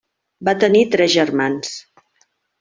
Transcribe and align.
Va 0.47 0.55
tenir 0.63 0.81
tres 0.95 1.13
germans. 1.17 1.77